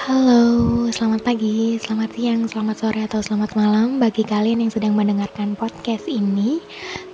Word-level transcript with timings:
Halo, 0.00 0.88
selamat 0.88 1.28
pagi, 1.28 1.76
selamat 1.76 2.16
siang, 2.16 2.48
selamat 2.48 2.76
sore, 2.80 3.04
atau 3.04 3.20
selamat 3.20 3.52
malam 3.52 4.00
bagi 4.00 4.24
kalian 4.24 4.64
yang 4.64 4.72
sedang 4.72 4.96
mendengarkan 4.96 5.52
podcast 5.52 6.08
ini. 6.08 6.56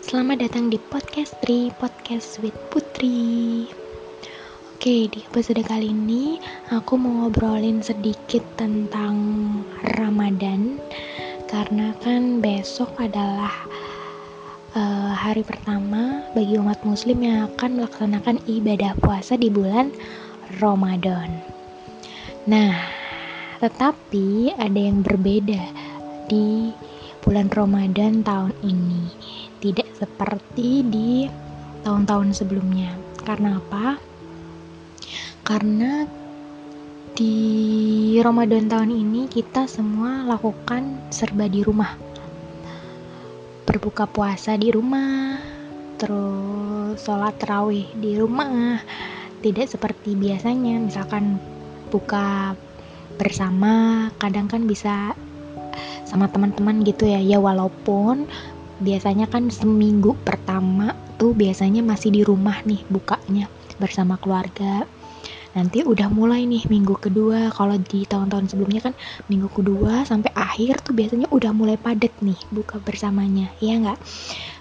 Selamat 0.06 0.46
datang 0.46 0.70
di 0.70 0.78
podcast 0.78 1.34
Tri, 1.42 1.74
podcast 1.82 2.38
with 2.46 2.54
Putri. 2.70 3.66
Oke, 4.70 5.10
di 5.10 5.18
episode 5.18 5.66
kali 5.66 5.90
ini 5.90 6.38
aku 6.70 6.94
mau 6.94 7.26
ngobrolin 7.26 7.82
sedikit 7.82 8.46
tentang 8.54 9.18
Ramadan 9.98 10.78
karena 11.50 11.90
kan 11.98 12.38
besok 12.38 12.94
adalah 13.02 13.66
uh, 14.78 15.10
hari 15.10 15.42
pertama 15.42 16.22
bagi 16.38 16.54
umat 16.62 16.78
muslim 16.86 17.18
yang 17.18 17.50
akan 17.50 17.82
melaksanakan 17.82 18.38
ibadah 18.46 18.94
puasa 19.02 19.34
di 19.34 19.50
bulan 19.50 19.90
Ramadan. 20.62 21.55
Nah, 22.46 22.78
tetapi 23.58 24.54
ada 24.54 24.78
yang 24.78 25.02
berbeda 25.02 25.66
di 26.30 26.70
bulan 27.18 27.50
Ramadan 27.50 28.22
tahun 28.22 28.54
ini. 28.62 29.10
Tidak 29.58 29.98
seperti 29.98 30.86
di 30.86 31.26
tahun-tahun 31.82 32.38
sebelumnya. 32.38 32.94
Karena 33.26 33.58
apa? 33.58 33.98
Karena 35.42 36.06
di 37.18 37.34
Ramadan 38.22 38.70
tahun 38.70 38.94
ini 38.94 39.26
kita 39.26 39.66
semua 39.66 40.22
lakukan 40.22 41.10
serba 41.10 41.50
di 41.50 41.66
rumah. 41.66 41.98
Berbuka 43.66 44.06
puasa 44.06 44.54
di 44.54 44.70
rumah, 44.70 45.42
terus 45.98 47.02
sholat 47.02 47.34
terawih 47.42 47.90
di 47.98 48.14
rumah. 48.14 48.78
Tidak 49.42 49.66
seperti 49.66 50.14
biasanya, 50.14 50.78
misalkan 50.78 51.42
buka 51.96 52.52
bersama 53.16 54.06
kadang 54.20 54.44
kan 54.44 54.68
bisa 54.68 55.16
sama 56.04 56.28
teman-teman 56.28 56.84
gitu 56.84 57.08
ya. 57.08 57.18
Ya 57.24 57.40
walaupun 57.40 58.28
biasanya 58.84 59.24
kan 59.32 59.48
seminggu 59.48 60.12
pertama 60.20 60.92
tuh 61.16 61.32
biasanya 61.32 61.80
masih 61.80 62.12
di 62.12 62.20
rumah 62.20 62.60
nih 62.68 62.84
bukanya 62.92 63.48
bersama 63.80 64.20
keluarga 64.20 64.84
nanti 65.56 65.80
udah 65.80 66.12
mulai 66.12 66.44
nih 66.44 66.68
minggu 66.68 67.00
kedua. 67.00 67.48
Kalau 67.48 67.80
di 67.80 68.04
tahun-tahun 68.04 68.52
sebelumnya 68.52 68.84
kan 68.84 68.94
minggu 69.32 69.48
kedua 69.48 70.04
sampai 70.04 70.28
akhir 70.36 70.84
tuh 70.84 70.92
biasanya 70.92 71.32
udah 71.32 71.56
mulai 71.56 71.80
padat 71.80 72.12
nih 72.20 72.36
buka 72.52 72.76
bersamanya. 72.84 73.48
Ya 73.64 73.80
nggak? 73.80 73.96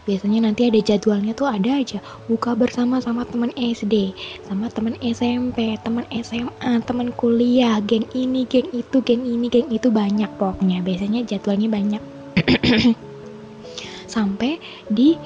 Biasanya 0.08 0.48
nanti 0.48 0.72
ada 0.72 0.80
jadwalnya 0.80 1.36
tuh 1.36 1.52
ada 1.52 1.76
aja. 1.76 2.00
Buka 2.32 2.56
bersama 2.56 3.04
sama 3.04 3.28
teman 3.28 3.52
SD 3.60 4.16
sama 4.48 4.72
teman 4.72 4.96
SMP 5.04 5.76
teman 5.84 6.08
SMA 6.24 6.80
teman 6.88 7.12
kuliah 7.12 7.84
geng 7.84 8.08
ini 8.16 8.48
geng 8.48 8.72
itu 8.72 9.04
geng 9.04 9.28
ini 9.28 9.52
geng 9.52 9.68
itu 9.68 9.92
banyak 9.92 10.32
pokoknya. 10.40 10.80
Biasanya 10.80 11.28
jadwalnya 11.28 11.68
banyak. 11.68 12.04
Sampai 14.16 14.64
di 14.88 15.20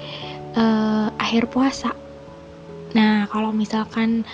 uh, 0.58 1.14
akhir 1.14 1.54
puasa. 1.54 1.94
Nah 2.98 3.30
kalau 3.30 3.54
misalkan 3.54 4.26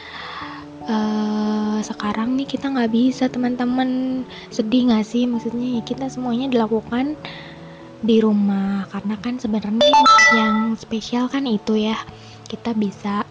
uh, 0.85 1.77
sekarang 1.81 2.37
nih 2.37 2.47
kita 2.47 2.69
nggak 2.69 2.91
bisa 2.93 3.25
teman-teman. 3.29 4.21
Sedih 4.53 4.89
nggak 4.89 5.05
sih? 5.05 5.25
Maksudnya 5.25 5.79
ya 5.79 5.81
kita 5.81 6.05
semuanya 6.09 6.49
dilakukan 6.49 7.17
di 8.01 8.21
rumah. 8.21 8.85
Karena 8.89 9.15
kan 9.19 9.41
sebenarnya 9.41 9.89
yang 10.33 10.77
spesial 10.77 11.29
kan 11.29 11.45
itu 11.49 11.77
ya. 11.77 11.97
Kita 12.45 12.77
bisa 12.77 13.25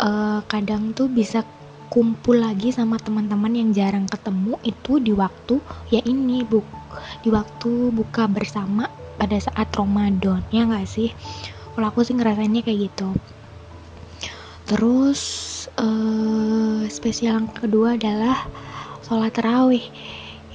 uh, 0.00 0.40
kadang 0.48 0.96
tuh 0.96 1.12
bisa 1.12 1.44
kumpul 1.92 2.42
lagi 2.42 2.74
sama 2.74 2.98
teman-teman 2.98 3.54
yang 3.54 3.70
jarang 3.70 4.08
ketemu 4.10 4.58
itu 4.66 4.98
di 4.98 5.14
waktu 5.14 5.62
ya 5.94 6.02
ini 6.02 6.42
bu 6.42 6.58
di 7.22 7.30
waktu 7.30 7.94
buka 7.94 8.26
bersama 8.26 8.90
pada 9.20 9.38
saat 9.38 9.70
Ramadan. 9.76 10.42
Ya 10.50 10.66
nggak 10.66 10.88
sih? 10.88 11.14
Kalau 11.74 11.90
aku 11.90 12.06
sih 12.06 12.14
ngerasainnya 12.14 12.62
kayak 12.62 12.90
gitu 12.90 13.14
terus 14.64 15.22
uh, 15.76 16.82
spesial 16.88 17.44
yang 17.44 17.50
kedua 17.52 18.00
adalah 18.00 18.48
sholat 19.04 19.36
terawih 19.36 19.84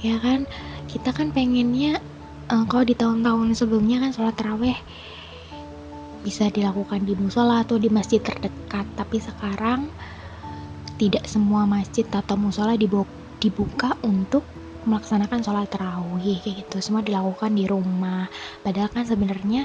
ya 0.02 0.18
kan? 0.18 0.48
Kita 0.90 1.14
kan 1.14 1.30
pengennya 1.30 2.02
uh, 2.50 2.64
kalau 2.66 2.82
di 2.82 2.98
tahun-tahun 2.98 3.54
sebelumnya 3.54 4.02
kan 4.02 4.10
sholat 4.10 4.34
terawih 4.34 4.78
bisa 6.20 6.52
dilakukan 6.52 7.08
di 7.08 7.16
musola 7.16 7.64
atau 7.64 7.80
di 7.80 7.88
masjid 7.88 8.20
terdekat. 8.20 8.84
Tapi 8.98 9.16
sekarang 9.22 9.88
tidak 11.00 11.24
semua 11.24 11.64
masjid 11.64 12.04
atau 12.12 12.36
musola 12.36 12.76
dibuka 12.76 13.96
untuk 14.04 14.44
melaksanakan 14.84 15.40
sholat 15.44 15.68
terawih 15.72 16.40
kayak 16.40 16.64
gitu. 16.66 16.76
Semua 16.80 17.04
dilakukan 17.04 17.56
di 17.56 17.64
rumah. 17.68 18.28
Padahal 18.60 18.92
kan 18.92 19.04
sebenarnya 19.04 19.64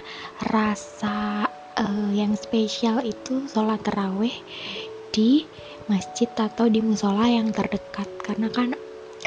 rasa 0.51 1.47
uh, 1.79 2.09
yang 2.15 2.33
spesial 2.35 3.03
itu 3.03 3.45
sholat 3.51 3.83
terawih 3.83 4.33
di 5.11 5.47
masjid 5.85 6.27
atau 6.35 6.67
di 6.67 6.81
musola 6.81 7.27
yang 7.27 7.51
terdekat. 7.51 8.07
Karena 8.23 8.47
kan 8.49 8.73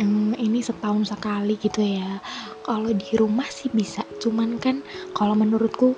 um, 0.01 0.35
ini 0.37 0.61
setahun 0.65 1.13
sekali 1.13 1.57
gitu 1.61 1.81
ya. 1.81 2.21
Kalau 2.65 2.91
di 2.93 3.11
rumah 3.17 3.47
sih 3.49 3.71
bisa. 3.73 4.05
Cuman 4.21 4.61
kan 4.61 4.83
kalau 5.17 5.37
menurutku 5.37 5.97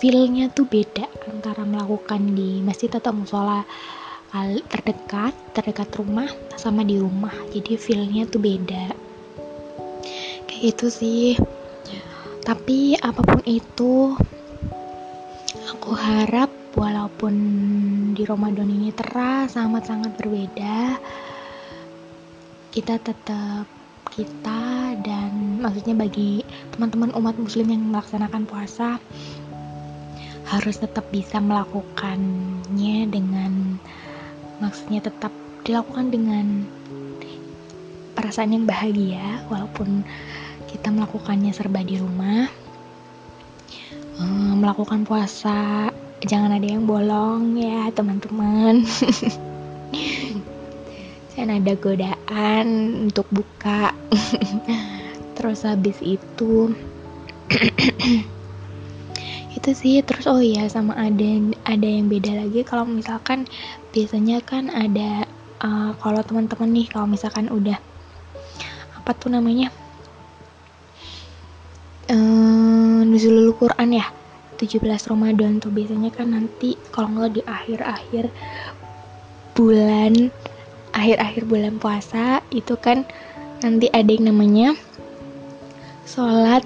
feelnya 0.00 0.50
tuh 0.50 0.66
beda 0.66 1.06
antara 1.30 1.62
melakukan 1.62 2.34
di 2.34 2.58
masjid 2.64 2.90
atau 2.90 3.14
musola 3.14 3.62
terdekat 4.72 5.36
terdekat 5.52 5.92
rumah 6.00 6.26
sama 6.56 6.80
di 6.82 6.96
rumah. 6.96 7.34
Jadi 7.52 7.76
feelnya 7.76 8.24
tuh 8.24 8.40
beda. 8.40 8.96
Kayak 10.48 10.60
gitu 10.72 10.86
sih. 10.88 11.36
Tapi 12.42 12.98
apa 12.98 13.22
pun 13.22 13.38
itu 13.46 14.16
Aku 15.82 15.98
harap 15.98 16.46
walaupun 16.78 17.34
di 18.14 18.22
Ramadan 18.22 18.70
ini 18.70 18.94
terasa 18.94 19.66
sangat-sangat 19.66 20.14
berbeda, 20.14 20.94
kita 22.70 23.02
tetap 23.02 23.66
kita 24.14 24.94
dan 25.02 25.58
maksudnya 25.58 25.98
bagi 25.98 26.46
teman-teman 26.70 27.10
umat 27.18 27.34
muslim 27.34 27.66
yang 27.66 27.82
melaksanakan 27.90 28.46
puasa 28.46 29.02
harus 30.54 30.78
tetap 30.78 31.02
bisa 31.10 31.42
melakukannya 31.42 33.10
dengan 33.10 33.82
maksudnya 34.62 35.02
tetap 35.02 35.34
dilakukan 35.66 36.14
dengan 36.14 36.62
perasaan 38.14 38.54
yang 38.54 38.70
bahagia 38.70 39.42
walaupun 39.50 40.06
kita 40.70 40.94
melakukannya 40.94 41.50
serba 41.50 41.82
di 41.82 41.98
rumah. 41.98 42.46
um, 42.46 42.71
melakukan 44.62 45.02
puasa 45.02 45.90
jangan 46.22 46.54
ada 46.54 46.66
yang 46.66 46.86
bolong 46.86 47.58
ya 47.58 47.90
teman-teman. 47.90 48.86
Jangan 51.32 51.58
ada 51.58 51.72
godaan 51.80 52.66
untuk 53.08 53.26
buka. 53.32 53.90
Terus 55.36 55.66
habis 55.66 55.98
itu 55.98 56.70
itu 59.56 59.70
sih 59.76 60.00
terus 60.00 60.24
oh 60.24 60.40
iya 60.40 60.64
sama 60.64 60.96
ada 60.96 61.28
ada 61.66 61.88
yang 61.88 62.06
beda 62.06 62.46
lagi. 62.46 62.62
Kalau 62.62 62.86
misalkan 62.86 63.50
biasanya 63.90 64.40
kan 64.44 64.70
ada 64.70 65.26
uh, 65.64 65.92
kalau 65.98 66.20
teman-teman 66.22 66.70
nih 66.70 66.86
kalau 66.88 67.10
misalkan 67.10 67.50
udah 67.50 67.76
apa 69.02 69.10
tuh 69.18 69.34
namanya 69.34 69.74
uh, 72.12 73.00
nuzulul 73.02 73.50
Quran 73.58 73.98
ya 73.98 74.06
17 74.62 75.10
Ramadan 75.10 75.58
tuh 75.58 75.74
biasanya 75.74 76.14
kan 76.14 76.30
nanti 76.38 76.78
kalau 76.94 77.10
nggak 77.18 77.34
di 77.34 77.42
akhir-akhir 77.42 78.30
bulan 79.58 80.30
akhir-akhir 80.94 81.42
bulan 81.50 81.74
puasa 81.82 82.38
itu 82.54 82.78
kan 82.78 83.02
nanti 83.66 83.90
ada 83.90 84.06
yang 84.06 84.30
namanya 84.30 84.78
sholat 86.06 86.62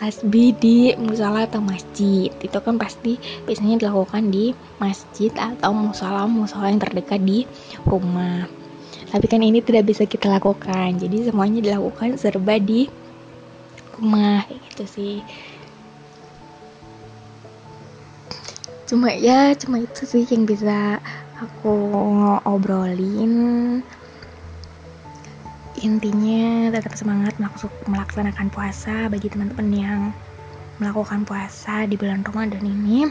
tasbih 0.00 0.50
di 0.58 0.90
musola 0.98 1.46
atau 1.46 1.62
masjid. 1.62 2.32
Itu 2.42 2.58
kan 2.58 2.74
pasti 2.74 3.22
biasanya 3.46 3.86
dilakukan 3.86 4.34
di 4.34 4.50
masjid 4.82 5.30
atau 5.38 5.70
musola 5.70 6.26
musola 6.26 6.72
yang 6.72 6.82
terdekat 6.82 7.22
di 7.22 7.46
rumah. 7.86 8.50
Tapi 9.14 9.26
kan 9.30 9.44
ini 9.44 9.62
tidak 9.62 9.92
bisa 9.92 10.02
kita 10.02 10.26
lakukan. 10.26 10.98
Jadi 10.98 11.30
semuanya 11.30 11.62
dilakukan 11.62 12.18
serba 12.18 12.58
di 12.58 12.90
rumah 13.94 14.42
gitu 14.50 14.84
sih 14.88 15.14
cuma 18.92 19.08
ya 19.08 19.56
cuma 19.56 19.80
itu 19.80 20.04
sih 20.04 20.28
yang 20.28 20.44
bisa 20.44 21.00
aku 21.40 21.72
obrolin 22.44 23.80
intinya 25.80 26.68
tetap 26.68 26.92
semangat 26.92 27.32
melaksanakan 27.88 28.52
puasa 28.52 29.08
bagi 29.08 29.32
teman-teman 29.32 29.68
yang 29.72 30.00
melakukan 30.76 31.24
puasa 31.24 31.88
di 31.88 31.96
bulan 31.96 32.20
Ramadan 32.20 32.62
ini. 32.62 33.08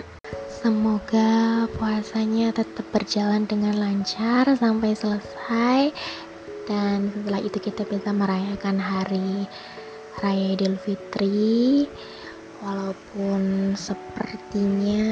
Semoga 0.62 1.66
puasanya 1.80 2.54
tetap 2.54 2.86
berjalan 2.94 3.50
dengan 3.50 3.74
lancar 3.82 4.46
sampai 4.54 4.94
selesai 4.94 5.90
dan 6.70 7.10
setelah 7.10 7.42
itu 7.42 7.58
kita 7.58 7.90
bisa 7.90 8.14
merayakan 8.14 8.78
hari 8.78 9.50
Raya 10.22 10.54
Idul 10.54 10.78
Fitri 10.78 11.90
walaupun 12.62 13.74
sepertinya 13.74 15.04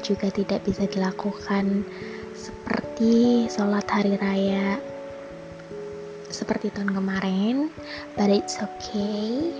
juga 0.00 0.32
tidak 0.32 0.64
bisa 0.64 0.88
dilakukan 0.88 1.84
seperti 2.32 3.46
sholat 3.52 3.84
hari 3.86 4.16
raya 4.18 4.80
seperti 6.34 6.74
tahun 6.74 6.96
kemarin 6.96 7.70
but 8.18 8.26
it's 8.26 8.58
okay. 8.58 9.54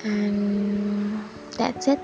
And 0.00 1.20
that's 1.56 1.88
it. 1.88 2.00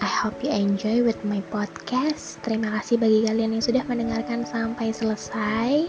I 0.00 0.08
hope 0.08 0.42
you 0.44 0.52
enjoy 0.52 1.00
with 1.04 1.20
my 1.24 1.40
podcast. 1.48 2.40
Terima 2.44 2.72
kasih 2.80 3.00
bagi 3.00 3.24
kalian 3.24 3.56
yang 3.56 3.64
sudah 3.64 3.84
mendengarkan 3.88 4.44
sampai 4.44 4.92
selesai. 4.92 5.88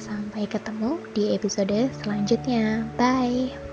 Sampai 0.00 0.48
ketemu 0.48 1.00
di 1.12 1.36
episode 1.36 1.92
selanjutnya. 2.00 2.88
Bye 2.96 3.67